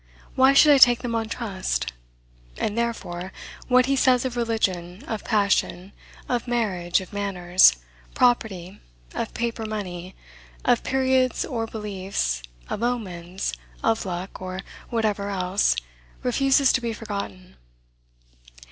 [0.33, 1.93] Why should I take them on trust?
[2.57, 3.31] And, therefore,
[3.67, 5.91] what he says of religion, of passion,
[6.27, 7.75] of marriage, of manners,
[8.15, 8.79] property,
[9.13, 10.15] of paper money,
[10.65, 13.53] of periods or beliefs, of omens,
[13.83, 15.75] of luck, or whatever else,
[16.23, 17.55] refuses to be forgotten.